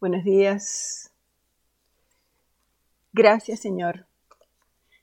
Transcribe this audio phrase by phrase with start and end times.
[0.00, 1.12] Buenos días.
[3.12, 4.06] Gracias Señor.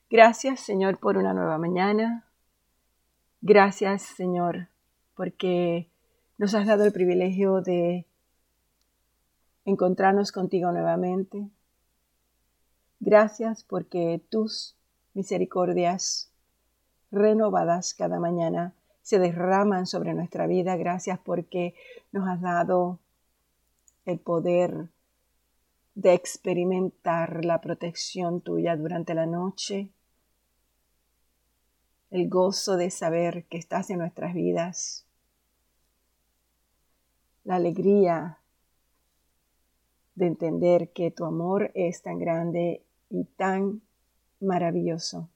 [0.10, 2.26] Gracias Señor por una nueva mañana.
[3.42, 4.70] Gracias Señor
[5.16, 5.88] porque
[6.40, 8.08] nos has dado el privilegio de
[9.66, 11.48] encontrarnos contigo nuevamente.
[13.00, 14.76] Gracias porque tus
[15.14, 16.32] misericordias
[17.12, 18.74] renovadas cada mañana
[19.04, 20.76] se derraman sobre nuestra vida.
[20.76, 21.76] Gracias porque
[22.12, 22.98] nos has dado
[24.08, 24.88] el poder
[25.94, 29.90] de experimentar la protección tuya durante la noche,
[32.10, 35.06] el gozo de saber que estás en nuestras vidas,
[37.44, 38.40] la alegría
[40.16, 43.82] de entender que tu amor es tan grande y tan
[44.40, 45.28] maravilloso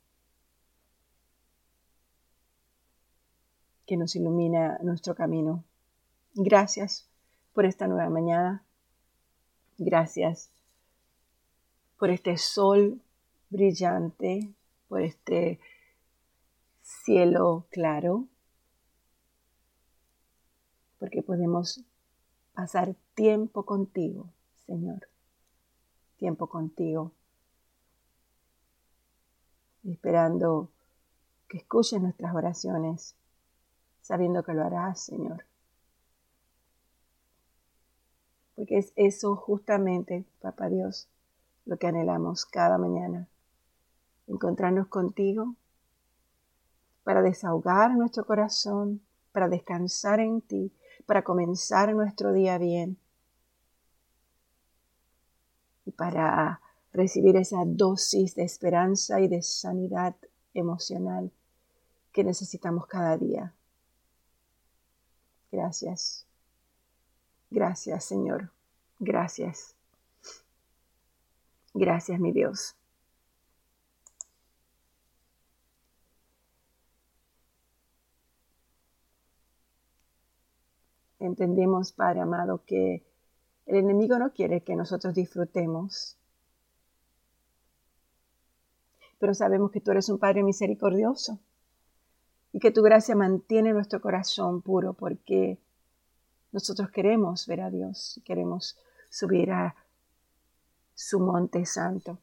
[3.85, 5.65] que nos ilumina nuestro camino.
[6.35, 7.10] Gracias
[7.53, 8.63] por esta nueva mañana.
[9.77, 10.51] Gracias
[11.97, 13.01] por este sol
[13.49, 14.53] brillante,
[14.87, 15.59] por este
[16.81, 18.27] cielo claro,
[20.99, 21.83] porque podemos
[22.53, 24.29] pasar tiempo contigo,
[24.65, 25.07] Señor,
[26.17, 27.11] tiempo contigo,
[29.83, 30.69] esperando
[31.47, 33.15] que escuches nuestras oraciones,
[34.01, 35.50] sabiendo que lo harás, Señor
[38.61, 41.09] porque es eso justamente, Papá Dios,
[41.65, 43.27] lo que anhelamos cada mañana.
[44.27, 45.55] Encontrarnos contigo
[47.03, 50.71] para desahogar nuestro corazón, para descansar en ti,
[51.07, 52.99] para comenzar nuestro día bien
[55.87, 56.61] y para
[56.93, 60.15] recibir esa dosis de esperanza y de sanidad
[60.53, 61.31] emocional
[62.11, 63.55] que necesitamos cada día.
[65.51, 66.27] Gracias.
[67.51, 68.49] Gracias, Señor.
[68.99, 69.75] Gracias.
[71.73, 72.75] Gracias, mi Dios.
[81.19, 83.03] Entendemos, Padre amado, que
[83.67, 86.17] el enemigo no quiere que nosotros disfrutemos.
[89.19, 91.37] Pero sabemos que tú eres un Padre misericordioso
[92.53, 95.59] y que tu gracia mantiene nuestro corazón puro porque
[96.51, 98.77] nosotros queremos ver a Dios, queremos
[99.09, 99.75] subir a
[100.93, 102.19] su monte santo.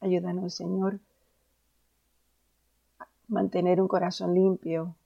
[0.00, 1.00] Ayúdanos, Señor,
[2.98, 4.96] a mantener un corazón limpio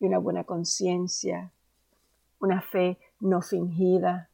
[0.00, 1.52] y una buena conciencia,
[2.40, 4.28] una fe no fingida,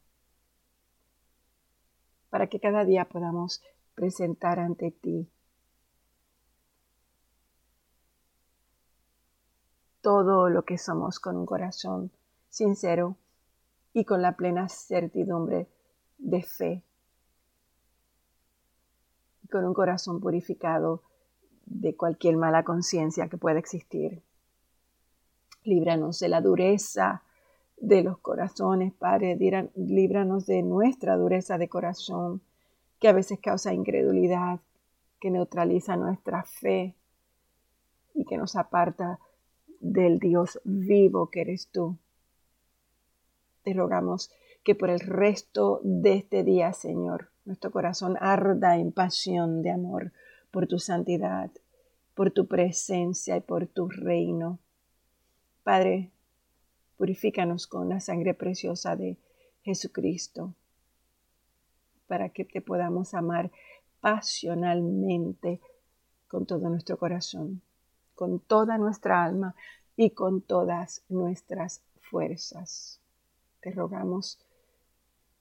[2.29, 3.63] para que cada día podamos
[3.95, 5.29] presentar ante ti
[10.05, 12.11] todo lo que somos con un corazón
[12.47, 13.17] sincero
[13.91, 15.67] y con la plena certidumbre
[16.19, 16.83] de fe,
[19.49, 21.01] con un corazón purificado
[21.65, 24.21] de cualquier mala conciencia que pueda existir.
[25.63, 27.23] Líbranos de la dureza
[27.77, 29.35] de los corazones, Padre,
[29.75, 32.43] líbranos de nuestra dureza de corazón,
[32.99, 34.59] que a veces causa incredulidad,
[35.19, 36.95] que neutraliza nuestra fe
[38.13, 39.19] y que nos aparta
[39.79, 41.97] del Dios vivo que eres tú.
[43.63, 44.31] Te rogamos
[44.63, 50.11] que por el resto de este día, Señor, nuestro corazón arda en pasión de amor
[50.51, 51.51] por tu santidad,
[52.13, 54.59] por tu presencia y por tu reino.
[55.63, 56.11] Padre,
[56.97, 59.17] purifícanos con la sangre preciosa de
[59.63, 60.53] Jesucristo,
[62.07, 63.51] para que te podamos amar
[63.99, 65.59] pasionalmente
[66.27, 67.61] con todo nuestro corazón
[68.15, 69.55] con toda nuestra alma
[69.95, 72.99] y con todas nuestras fuerzas.
[73.61, 74.39] Te rogamos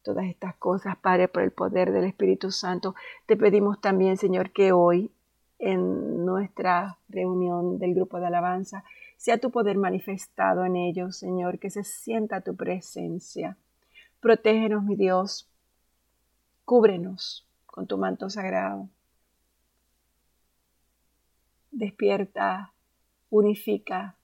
[0.03, 2.95] todas estas cosas, Padre, por el poder del Espíritu Santo.
[3.27, 5.11] Te pedimos también, Señor, que hoy
[5.59, 8.85] en nuestra reunión del grupo de alabanza
[9.17, 13.57] sea tu poder manifestado en ellos, Señor, que se sienta tu presencia.
[14.21, 15.49] Protégenos, mi Dios.
[16.65, 18.89] Cúbrenos con tu manto sagrado
[21.75, 22.73] despierta,
[23.31, 24.17] unifica,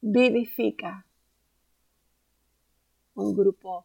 [0.00, 1.04] vivifica
[3.14, 3.84] un grupo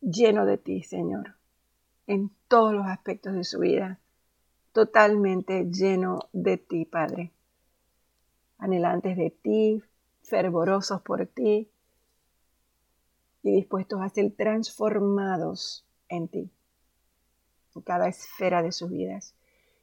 [0.00, 1.36] lleno de ti, Señor,
[2.06, 4.00] en todos los aspectos de su vida,
[4.72, 7.32] totalmente lleno de ti, Padre,
[8.56, 9.82] anhelantes de ti,
[10.22, 11.70] fervorosos por ti
[13.42, 16.55] y dispuestos a ser transformados en ti
[17.82, 19.34] cada esfera de sus vidas.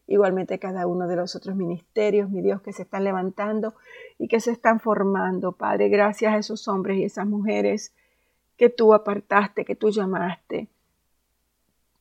[0.05, 3.73] igualmente cada uno de los otros ministerios, mi Dios, que se están levantando
[4.17, 5.53] y que se están formando.
[5.53, 7.93] Padre, gracias a esos hombres y esas mujeres
[8.57, 10.67] que tú apartaste, que tú llamaste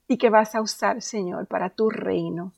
[0.08, 2.52] y que vas a usar, Señor, para tu reino,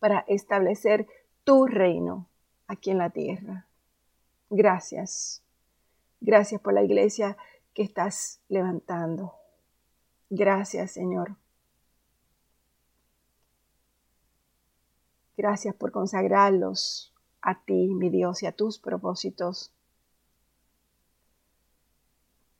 [0.00, 1.06] para establecer
[1.44, 2.26] tu reino
[2.66, 3.66] aquí en la tierra.
[4.50, 5.42] Gracias.
[6.20, 7.36] Gracias por la iglesia
[7.74, 9.34] que estás levantando.
[10.28, 11.36] Gracias, Señor.
[15.40, 19.72] Gracias por consagrarlos a ti, mi Dios, y a tus propósitos.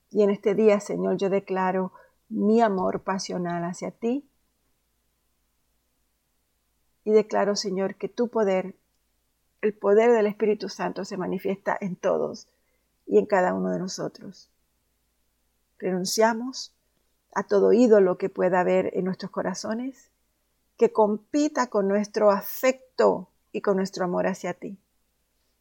[0.08, 1.92] Y en este día, Señor, yo declaro
[2.30, 4.26] mi amor pasional hacia ti.
[7.04, 8.74] Y declaro, Señor, que tu poder,
[9.60, 12.48] el poder del Espíritu Santo se manifiesta en todos
[13.04, 14.48] y en cada uno de nosotros.
[15.78, 16.74] Renunciamos
[17.34, 20.10] a todo ídolo que pueda haber en nuestros corazones,
[20.80, 24.78] que compita con nuestro afecto y con nuestro amor hacia ti.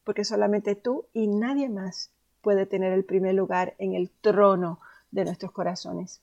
[0.02, 4.80] Porque solamente tú y nadie más puede tener el primer lugar en el trono
[5.10, 6.22] de nuestros corazones.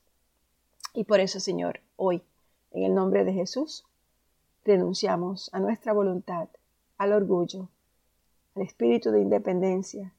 [0.96, 2.24] Y por eso, Señor, hoy,
[2.72, 3.86] en el nombre de Jesús,
[4.66, 6.48] renunciamos a nuestra voluntad,
[6.98, 7.70] al orgullo,
[8.56, 10.12] al espíritu de independencia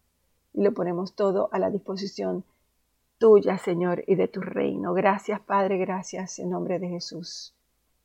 [0.54, 2.44] y lo ponemos todo a la disposición
[3.18, 4.94] tuya, Señor, y de tu reino.
[4.94, 7.57] Gracias, Padre, gracias en nombre de Jesús.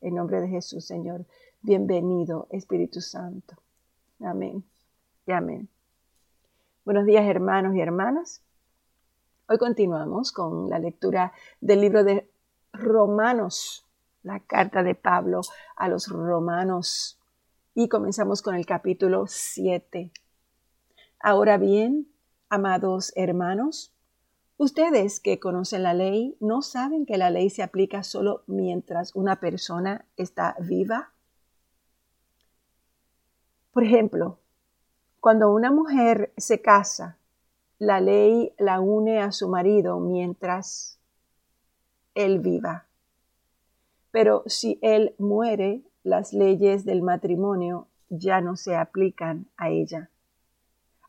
[0.03, 1.25] En nombre de Jesús, Señor.
[1.61, 3.55] Bienvenido, Espíritu Santo.
[4.19, 4.61] Amén
[5.25, 5.69] y amén.
[6.83, 8.41] Buenos días hermanos y hermanas.
[9.47, 12.29] Hoy continuamos con la lectura del libro de
[12.73, 13.85] Romanos,
[14.23, 15.39] la carta de Pablo
[15.77, 17.17] a los romanos.
[17.73, 20.11] Y comenzamos con el capítulo 7.
[21.21, 22.09] Ahora bien,
[22.49, 23.92] amados hermanos,
[24.63, 29.39] ustedes que conocen la ley, ¿no saben que la ley se aplica solo mientras una
[29.39, 31.11] persona está viva?
[33.71, 34.39] Por ejemplo,
[35.19, 37.17] cuando una mujer se casa,
[37.77, 40.99] la ley la une a su marido mientras
[42.15, 42.87] él viva.
[44.11, 50.09] Pero si él muere, las leyes del matrimonio ya no se aplican a ella.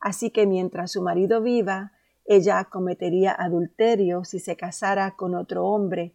[0.01, 1.94] Así que mientras su marido viva,
[2.27, 6.15] ella cometería adulterio si se casara con otro hombre.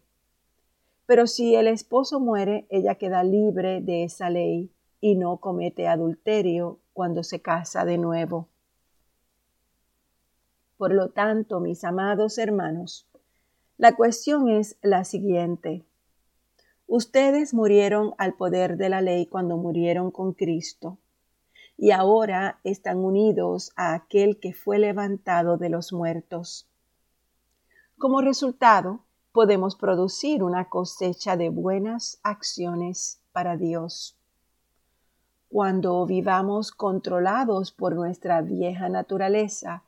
[1.06, 6.78] Pero si el esposo muere, ella queda libre de esa ley y no comete adulterio
[6.92, 8.48] cuando se casa de nuevo.
[10.76, 13.06] Por lo tanto, mis amados hermanos,
[13.76, 15.84] la cuestión es la siguiente.
[16.86, 20.98] Ustedes murieron al poder de la ley cuando murieron con Cristo
[21.80, 26.68] y ahora están unidos a aquel que fue levantado de los muertos.
[27.98, 29.00] Como resultado,
[29.32, 34.20] podemos producir una cosecha de buenas acciones para Dios
[35.50, 39.82] cuando vivamos controlados por nuestra vieja naturaleza,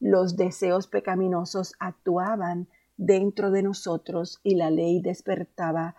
[0.00, 2.66] los deseos pecaminosos actuaban
[2.96, 5.96] dentro de nosotros y la ley despertaba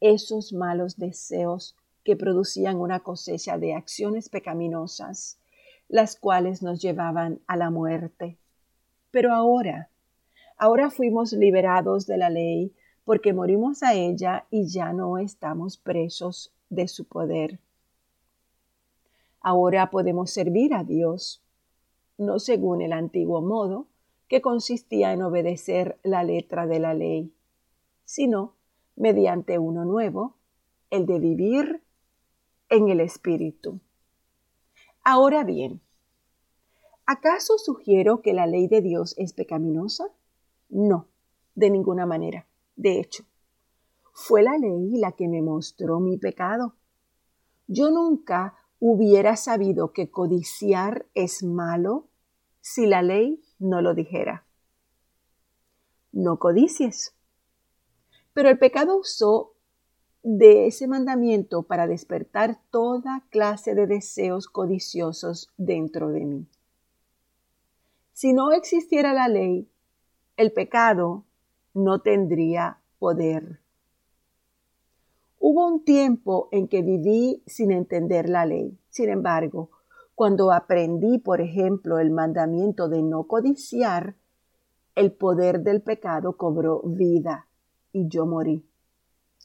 [0.00, 5.38] esos malos deseos que producían una cosecha de acciones pecaminosas,
[5.88, 8.38] las cuales nos llevaban a la muerte.
[9.10, 9.90] Pero ahora,
[10.58, 12.74] ahora fuimos liberados de la ley
[13.04, 17.58] porque morimos a ella y ya no estamos presos de su poder.
[19.40, 21.42] Ahora podemos servir a Dios,
[22.16, 23.86] no según el antiguo modo,
[24.28, 27.34] que consistía en obedecer la letra de la ley,
[28.04, 28.54] sino
[28.96, 30.34] mediante uno nuevo,
[30.90, 31.83] el de vivir
[32.68, 33.80] en el Espíritu.
[35.02, 35.82] Ahora bien,
[37.06, 40.06] ¿acaso sugiero que la ley de Dios es pecaminosa?
[40.68, 41.08] No,
[41.54, 42.46] de ninguna manera.
[42.76, 43.24] De hecho,
[44.12, 46.76] fue la ley la que me mostró mi pecado.
[47.66, 52.08] Yo nunca hubiera sabido que codiciar es malo
[52.60, 54.46] si la ley no lo dijera.
[56.12, 57.14] No codicies.
[58.32, 59.53] Pero el pecado usó
[60.24, 66.46] de ese mandamiento para despertar toda clase de deseos codiciosos dentro de mí.
[68.14, 69.68] Si no existiera la ley,
[70.38, 71.24] el pecado
[71.74, 73.60] no tendría poder.
[75.38, 78.78] Hubo un tiempo en que viví sin entender la ley.
[78.88, 79.68] Sin embargo,
[80.14, 84.14] cuando aprendí, por ejemplo, el mandamiento de no codiciar,
[84.94, 87.46] el poder del pecado cobró vida
[87.92, 88.64] y yo morí.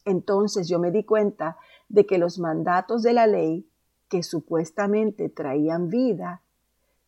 [0.06, 3.70] Entonces yo me di cuenta de que los mandatos de la ley,
[4.08, 6.41] que supuestamente traían vida,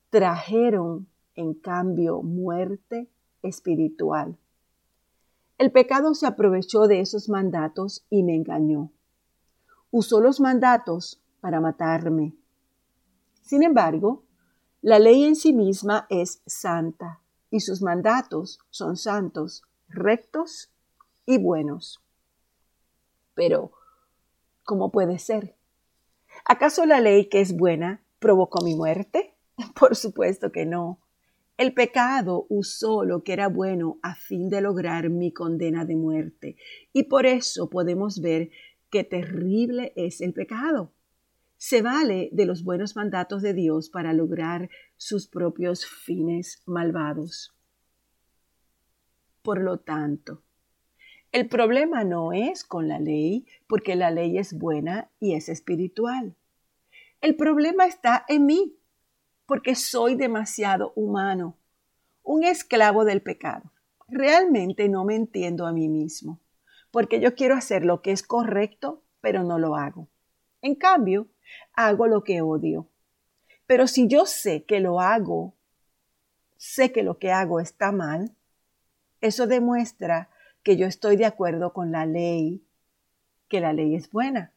[0.10, 3.10] trajeron en cambio muerte
[3.42, 4.38] espiritual.
[5.58, 8.92] El pecado se aprovechó de esos mandatos y me engañó.
[9.92, 12.34] usó los mandatos para matarme.
[13.42, 14.24] Sin embargo,
[14.82, 17.20] la ley en sí misma es santa
[17.50, 20.72] y sus mandatos son santos, rectos
[21.26, 22.02] y buenos.
[23.34, 23.72] Pero,
[24.64, 25.56] ¿cómo puede ser?
[26.46, 29.36] ¿Acaso la ley que es buena provocó mi muerte?
[29.80, 31.00] Por supuesto que no.
[31.58, 36.56] El pecado usó lo que era bueno a fin de lograr mi condena de muerte.
[36.92, 38.50] Y por eso podemos ver
[38.90, 40.92] qué terrible es el pecado.
[41.58, 47.56] Se vale de los buenos mandatos de Dios para lograr sus propios fines malvados.
[49.44, 50.42] Por lo tanto,
[51.32, 56.36] el problema no es con la ley, porque la ley es buena y es espiritual.
[57.22, 58.76] El problema está en mí,
[59.46, 61.58] porque soy demasiado humano,
[62.24, 63.72] un esclavo del pecado.
[64.10, 66.42] Realmente no me entiendo a mí mismo,
[66.92, 70.10] porque yo quiero hacer lo que es correcto, pero no lo hago.
[70.62, 71.28] En cambio,
[71.74, 72.88] hago lo que odio.
[73.68, 75.54] Pero si yo sé que lo hago,
[76.58, 78.36] sé que lo que hago está mal,
[79.22, 80.30] eso demuestra
[80.64, 82.64] que yo estoy de acuerdo con la ley,
[83.48, 84.54] que la ley es buena.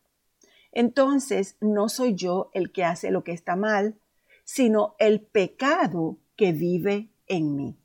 [0.73, 3.97] Entonces, no soy yo el que hace lo que está mal,
[4.45, 7.77] sino el pecado que vive en mí.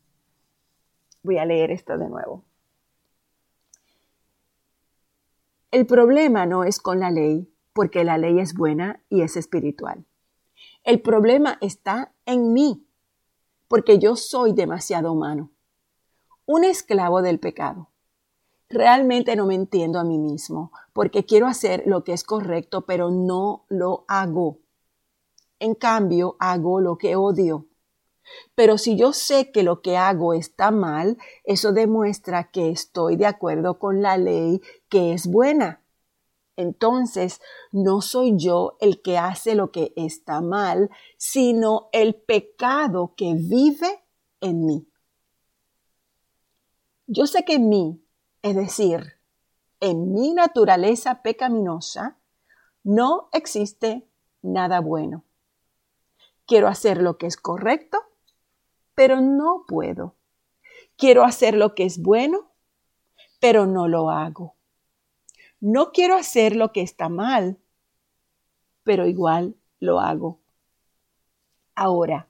[1.23, 2.43] Voy a leer esto de nuevo.
[5.71, 10.05] El problema no es con la ley, porque la ley es buena y es espiritual.
[10.83, 12.87] El problema está en mí,
[13.67, 15.51] porque yo soy demasiado humano,
[16.45, 17.89] un esclavo del pecado.
[18.69, 23.09] Realmente no me entiendo a mí mismo, porque quiero hacer lo que es correcto, pero
[23.09, 24.59] no lo hago.
[25.57, 27.65] En cambio, hago lo que odio.
[28.53, 33.25] Pero si yo sé que lo que hago está mal, eso demuestra que estoy de
[33.25, 35.83] acuerdo con la ley que es buena.
[36.55, 43.33] Entonces, no soy yo el que hace lo que está mal, sino el pecado que
[43.33, 44.03] vive
[44.41, 44.87] en mí.
[47.07, 48.03] Yo sé que en mí,
[48.41, 49.19] es decir,
[49.79, 52.17] en mi naturaleza pecaminosa,
[52.83, 54.07] no existe
[54.41, 55.23] nada bueno.
[56.45, 57.99] Quiero hacer lo que es correcto,
[58.95, 60.15] pero no puedo.
[60.97, 62.51] Quiero hacer lo que es bueno,
[63.39, 64.55] pero no lo hago.
[65.59, 67.59] No quiero hacer lo que está mal,
[68.83, 70.39] pero igual lo hago.
[71.75, 72.29] Ahora,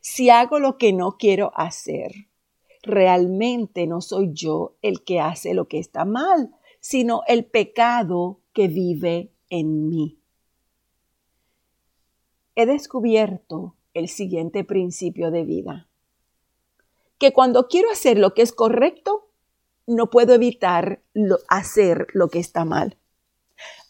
[0.00, 2.29] si hago lo que no quiero hacer,
[2.82, 8.68] realmente no soy yo el que hace lo que está mal, sino el pecado que
[8.68, 10.18] vive en mí.
[12.54, 15.86] He descubierto el siguiente principio de vida
[17.20, 19.28] que cuando quiero hacer lo que es correcto,
[19.86, 21.02] no puedo evitar
[21.48, 22.96] hacer lo que está mal.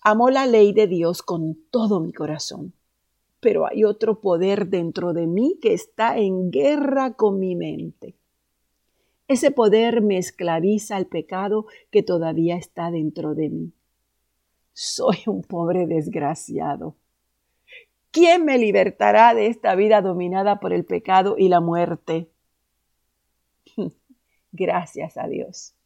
[0.02, 2.74] Amo la ley de Dios con todo mi corazón,
[3.38, 8.16] pero hay otro poder dentro de mí que está en guerra con mi mente.
[9.30, 13.72] Ese poder me esclaviza al pecado que todavía está dentro de mí.
[14.72, 16.96] Soy un pobre desgraciado.
[18.10, 22.28] ¿Quién me libertará de esta vida dominada por el pecado y la muerte?
[24.50, 25.76] Gracias a Dios.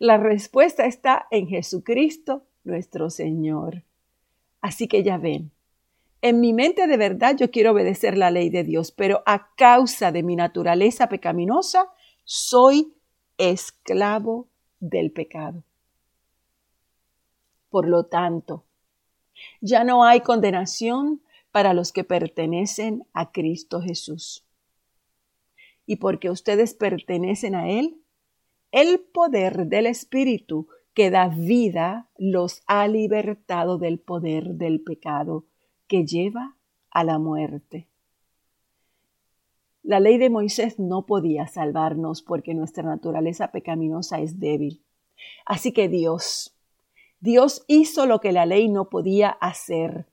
[0.00, 3.84] La respuesta está en Jesucristo nuestro Señor.
[4.60, 5.52] Así que ya ven,
[6.20, 10.10] en mi mente de verdad yo quiero obedecer la ley de Dios, pero a causa
[10.10, 11.88] de mi naturaleza pecaminosa,
[12.34, 12.94] soy
[13.36, 14.48] esclavo
[14.80, 15.64] del pecado.
[17.68, 18.64] Por lo tanto,
[19.60, 21.20] ya no hay condenación
[21.50, 24.46] para los que pertenecen a Cristo Jesús
[25.84, 28.00] y porque ustedes pertenecen a Él,
[28.70, 35.44] el poder del Espíritu que da vida los ha libertado del poder del pecado
[35.86, 36.56] que lleva
[36.90, 37.91] a la muerte.
[39.82, 44.84] La ley de Moisés no podía salvarnos porque nuestra naturaleza pecaminosa es débil.
[45.44, 46.56] Así que Dios,
[47.18, 50.06] Dios hizo lo que la ley no podía hacer.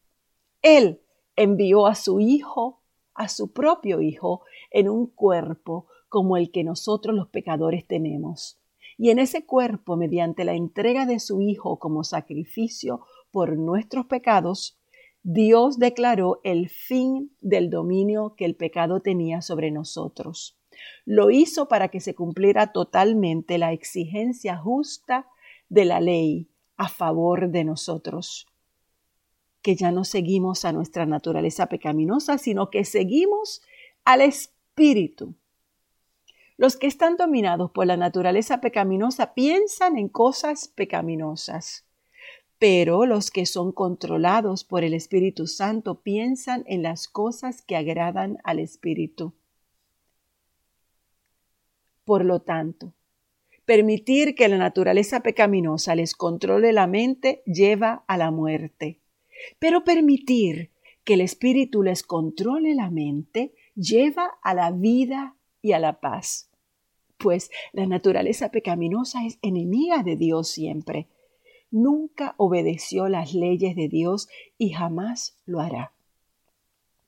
[0.64, 1.02] Él
[1.36, 2.82] envió a su Hijo,
[3.14, 8.60] a su propio Hijo, en un cuerpo como el que nosotros los pecadores tenemos.
[8.98, 14.79] Y en ese cuerpo, mediante la entrega de su Hijo como sacrificio por nuestros pecados,
[15.24, 20.58] Dios declaró el fin del dominio que el pecado tenía sobre nosotros.
[21.06, 25.28] Lo hizo para que se cumpliera totalmente la exigencia justa
[25.68, 26.48] de la ley
[26.78, 28.48] a favor de nosotros,
[29.62, 33.62] que ya no seguimos a nuestra naturaleza pecaminosa, sino que seguimos
[34.06, 35.36] al Espíritu.
[36.56, 41.86] Los que están dominados por la naturaleza pecaminosa piensan en cosas pecaminosas.
[42.60, 48.38] Pero los que son controlados por el Espíritu Santo piensan en las cosas que agradan
[48.44, 49.34] al Espíritu.
[52.04, 52.94] Por lo tanto,
[53.64, 59.00] permitir que la naturaleza pecaminosa les controle la mente lleva a la muerte.
[59.58, 60.72] Pero permitir
[61.06, 66.50] que el Espíritu les controle la mente lleva a la vida y a la paz.
[67.18, 71.08] Pues la naturaleza pecaminosa es enemiga de Dios siempre
[71.72, 75.92] nunca obedeció las leyes de Dios y jamás lo hará.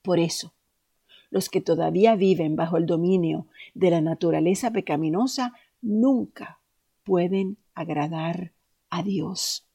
[0.01, 0.53] Por eso,
[1.29, 6.59] los que todavía viven bajo el dominio de la naturaleza pecaminosa nunca
[7.03, 8.51] pueden agradar
[8.89, 9.65] a Dios.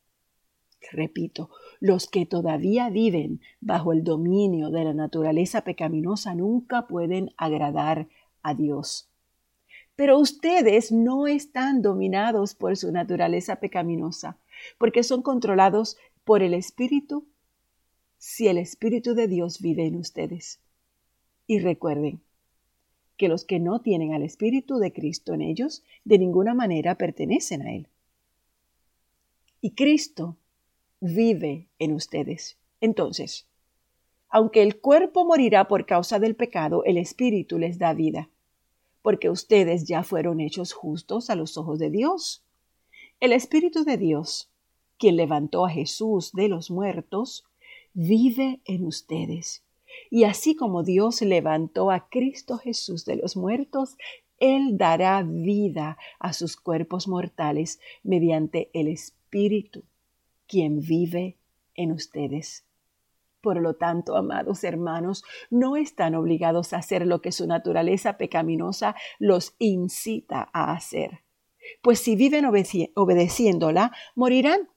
[0.93, 1.50] Repito,
[1.81, 8.09] los que todavía viven bajo el dominio de la naturaleza pecaminosa nunca pueden agradar
[8.43, 9.09] a Dios.
[9.97, 14.38] Pero ustedes no están dominados por su naturaleza pecaminosa
[14.79, 17.26] porque son controlados por el Espíritu
[18.19, 20.61] si el Espíritu de Dios vive en ustedes.
[21.47, 22.21] Y recuerden
[23.17, 27.62] que los que no tienen al Espíritu de Cristo en ellos, de ninguna manera pertenecen
[27.62, 27.88] a Él.
[29.61, 30.37] Y Cristo
[31.00, 32.59] vive en ustedes.
[32.81, 33.47] Entonces,
[34.29, 38.29] aunque el cuerpo morirá por causa del pecado, el Espíritu les da vida,
[39.06, 42.44] porque ustedes ya fueron hechos justos a los ojos de Dios.
[43.20, 44.50] El Espíritu de Dios,
[44.98, 47.44] quien levantó a Jesús de los muertos,
[47.94, 49.62] vive en ustedes.
[50.10, 53.96] Y así como Dios levantó a Cristo Jesús de los muertos,
[54.38, 59.84] Él dará vida a sus cuerpos mortales mediante el Espíritu,
[60.48, 61.36] quien vive
[61.76, 62.65] en ustedes.
[63.40, 68.97] Por lo tanto, amados hermanos, no están obligados a hacer lo que su naturaleza pecaminosa
[69.19, 71.26] los incita a hacer
[71.83, 72.45] pues si viven
[72.95, 74.69] obedeciéndola, morirán.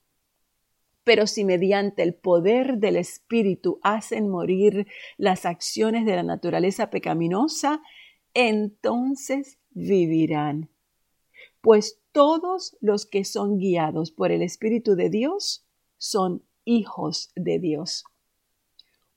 [1.04, 4.88] Pero si mediante el poder del Espíritu hacen morir
[5.18, 7.82] las acciones de la naturaleza pecaminosa,
[8.34, 10.70] entonces vivirán.
[11.62, 15.66] Pues todos los que son guiados por el Espíritu de Dios
[15.98, 18.03] son hijos de Dios.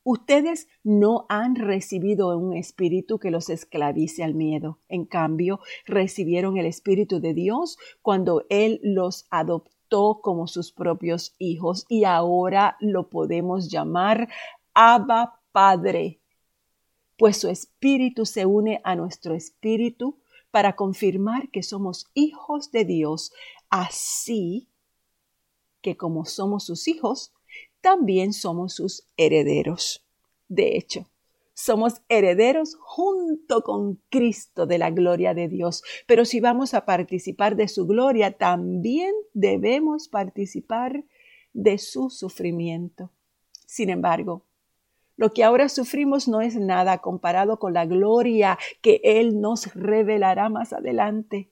[0.04, 4.80] Ustedes no han recibido un espíritu que los esclavice al miedo.
[4.88, 11.86] En cambio, recibieron el Espíritu de Dios cuando Él los adoptó como sus propios hijos
[11.88, 14.28] y ahora lo podemos llamar
[14.74, 16.20] Abba Padre,
[17.18, 20.18] pues su Espíritu se une a nuestro Espíritu
[20.50, 23.32] para confirmar que somos hijos de Dios,
[23.70, 24.68] así
[25.82, 27.32] que como somos sus hijos,
[27.82, 30.02] también somos sus herederos.
[30.48, 31.06] De hecho,
[31.52, 35.82] somos herederos junto con Cristo de la gloria de Dios.
[36.06, 41.04] Pero si vamos a participar de su gloria, también debemos participar
[41.52, 43.10] de su sufrimiento.
[43.66, 44.46] Sin embargo,
[45.16, 50.48] lo que ahora sufrimos no es nada comparado con la gloria que Él nos revelará
[50.48, 51.51] más adelante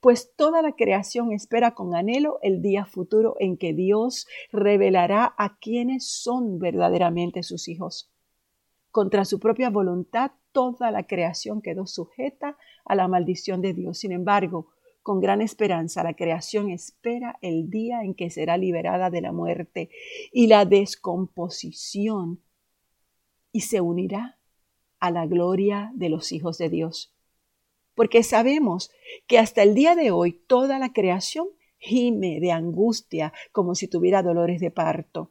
[0.00, 5.58] pues toda la creación espera con anhelo el día futuro en que Dios revelará a
[5.58, 8.10] quienes son verdaderamente sus hijos.
[8.90, 13.98] Contra su propia voluntad, toda la creación quedó sujeta a la maldición de Dios.
[13.98, 19.20] Sin embargo, con gran esperanza, la creación espera el día en que será liberada de
[19.20, 19.90] la muerte
[20.32, 22.40] y la descomposición
[23.52, 24.38] y se unirá
[24.98, 27.14] a la gloria de los hijos de Dios
[27.94, 28.90] porque sabemos
[29.26, 31.48] que hasta el día de hoy toda la creación
[31.78, 35.30] gime de angustia como si tuviera dolores de parto.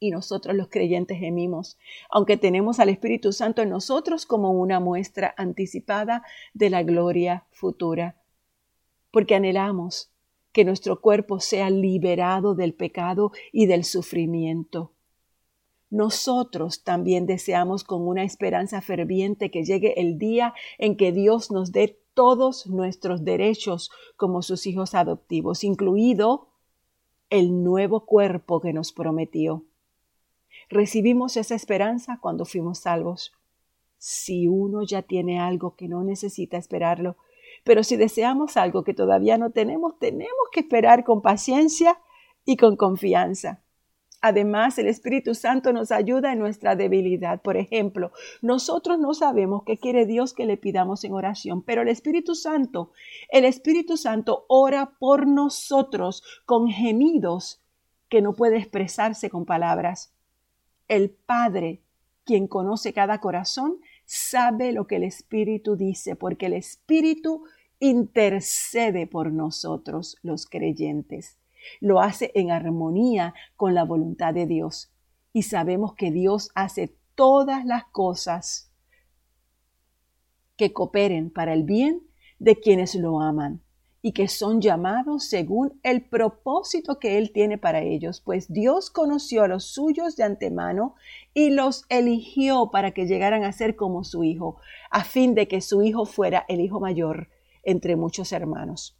[0.00, 1.76] Y nosotros los creyentes gemimos,
[2.08, 6.22] aunque tenemos al Espíritu Santo en nosotros como una muestra anticipada
[6.54, 8.16] de la gloria futura,
[9.10, 10.12] porque anhelamos
[10.52, 14.92] que nuestro cuerpo sea liberado del pecado y del sufrimiento
[15.90, 21.72] nosotros también deseamos con una esperanza ferviente que llegue el día en que Dios nos
[21.72, 26.48] dé todos nuestros derechos como sus hijos adoptivos, incluido
[27.30, 29.64] el nuevo cuerpo que nos prometió.
[30.68, 33.32] Recibimos esa esperanza cuando fuimos salvos.
[33.96, 37.16] Si uno ya tiene algo que no necesita esperarlo,
[37.64, 41.98] pero si deseamos algo que todavía no tenemos, tenemos que esperar con paciencia
[42.44, 43.62] y con confianza.
[44.20, 47.40] Además, el Espíritu Santo nos ayuda en nuestra debilidad.
[47.40, 48.10] Por ejemplo,
[48.42, 52.90] nosotros no sabemos qué quiere Dios que le pidamos en oración, pero el Espíritu Santo,
[53.30, 57.62] el Espíritu Santo ora por nosotros con gemidos
[58.08, 60.12] que no puede expresarse con palabras.
[60.88, 61.80] El Padre,
[62.24, 67.44] quien conoce cada corazón, sabe lo que el Espíritu dice, porque el Espíritu
[67.78, 71.37] intercede por nosotros, los creyentes.
[71.80, 74.92] Lo hace en armonía con la voluntad de Dios.
[75.32, 78.72] Y sabemos que Dios hace todas las cosas
[80.56, 82.02] que cooperen para el bien
[82.38, 83.62] de quienes lo aman
[84.00, 89.42] y que son llamados según el propósito que Él tiene para ellos, pues Dios conoció
[89.42, 90.94] a los suyos de antemano
[91.34, 94.56] y los eligió para que llegaran a ser como su Hijo,
[94.90, 97.28] a fin de que su Hijo fuera el Hijo mayor
[97.64, 98.97] entre muchos hermanos.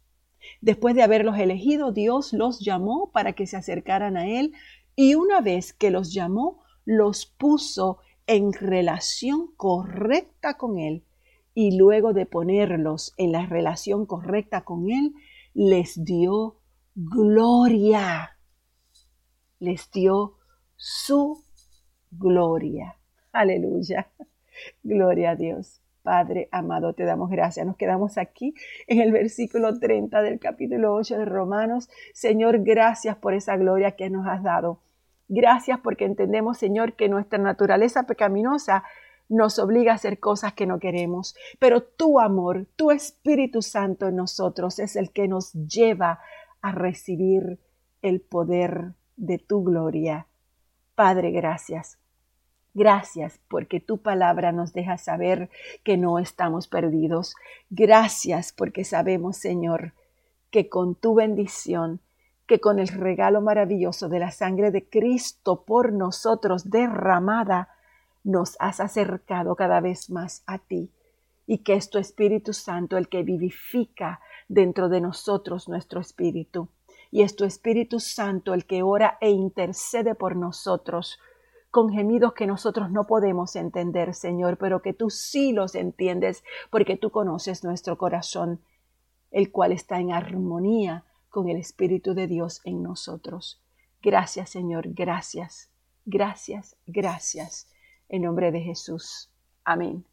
[0.61, 4.53] Después de haberlos elegido, Dios los llamó para que se acercaran a Él
[4.95, 11.03] y una vez que los llamó, los puso en relación correcta con Él
[11.53, 15.13] y luego de ponerlos en la relación correcta con Él,
[15.53, 16.59] les dio
[16.95, 18.37] gloria.
[19.59, 20.37] Les dio
[20.75, 21.43] su
[22.11, 22.97] gloria.
[23.31, 24.09] Aleluya.
[24.83, 25.81] Gloria a Dios.
[26.09, 27.67] Padre amado, te damos gracias.
[27.67, 28.55] Nos quedamos aquí
[28.87, 31.87] en el versículo 30 del capítulo 8 de Romanos.
[32.15, 34.81] Señor, gracias por esa gloria que nos has dado.
[35.27, 38.83] Gracias porque entendemos, Señor, que nuestra naturaleza pecaminosa
[39.27, 44.15] nos obliga a hacer cosas que no queremos, pero tu amor, tu Espíritu Santo en
[44.15, 46.21] nosotros es el que nos lleva
[46.63, 47.59] a recibir
[48.01, 50.25] el poder de tu gloria.
[50.95, 51.99] Padre, gracias.
[52.73, 55.49] Gracias porque tu palabra nos deja saber
[55.83, 57.35] que no estamos perdidos.
[57.69, 59.93] Gracias porque sabemos, Señor,
[60.51, 61.99] que con tu bendición,
[62.45, 67.69] que con el regalo maravilloso de la sangre de Cristo por nosotros derramada,
[68.23, 70.91] nos has acercado cada vez más a ti
[71.47, 76.69] y que es tu Espíritu Santo el que vivifica dentro de nosotros nuestro espíritu.
[77.11, 81.19] Y es tu Espíritu Santo el que ora e intercede por nosotros
[81.71, 86.97] con gemidos que nosotros no podemos entender, Señor, pero que tú sí los entiendes porque
[86.97, 88.61] tú conoces nuestro corazón,
[89.31, 93.61] el cual está en armonía con el Espíritu de Dios en nosotros.
[94.01, 95.69] Gracias, Señor, gracias,
[96.05, 97.67] gracias, gracias.
[98.07, 99.29] En nombre de Jesús.
[99.63, 100.03] Amén.